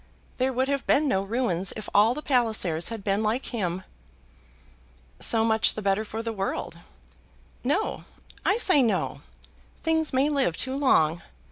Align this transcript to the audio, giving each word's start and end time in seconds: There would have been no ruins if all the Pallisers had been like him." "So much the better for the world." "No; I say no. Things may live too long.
There 0.37 0.51
would 0.51 0.67
have 0.67 0.87
been 0.87 1.07
no 1.07 1.21
ruins 1.21 1.73
if 1.75 1.87
all 1.93 2.15
the 2.15 2.23
Pallisers 2.23 2.89
had 2.89 3.03
been 3.03 3.21
like 3.21 3.45
him." 3.53 3.83
"So 5.19 5.45
much 5.45 5.75
the 5.75 5.81
better 5.83 6.03
for 6.03 6.23
the 6.23 6.33
world." 6.33 6.79
"No; 7.63 8.05
I 8.43 8.57
say 8.57 8.81
no. 8.81 9.21
Things 9.83 10.11
may 10.11 10.27
live 10.27 10.57
too 10.57 10.75
long. 10.75 11.21